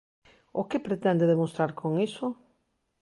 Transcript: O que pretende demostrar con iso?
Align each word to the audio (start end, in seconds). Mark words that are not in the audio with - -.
O 0.59 0.61
que 0.69 0.85
pretende 0.87 1.31
demostrar 1.33 1.71
con 1.79 1.91
iso? 2.07 2.27